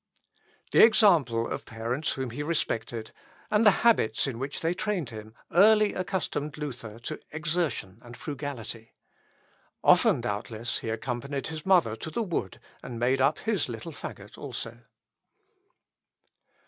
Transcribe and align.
The 0.71 0.83
example 0.83 1.47
of 1.47 1.67
parents 1.67 2.13
whom 2.13 2.31
he 2.31 2.41
respected, 2.41 3.11
and 3.51 3.63
the 3.63 3.85
habits 3.85 4.25
in 4.25 4.39
which 4.39 4.61
they 4.61 4.73
trained 4.73 5.11
him, 5.11 5.35
early 5.51 5.93
accustomed 5.93 6.57
Luther 6.57 6.97
to 7.01 7.19
exertion 7.29 7.99
and 8.01 8.17
frugality. 8.17 8.95
Often, 9.83 10.21
doubtless, 10.21 10.79
he 10.79 10.89
accompanied 10.89 11.45
his 11.49 11.67
mother 11.67 11.95
to 11.97 12.09
the 12.09 12.23
wood, 12.23 12.59
and 12.81 12.97
made 12.97 13.21
up 13.21 13.37
his 13.37 13.69
little 13.69 13.91
faggot 13.91 14.39
also. 14.39 14.79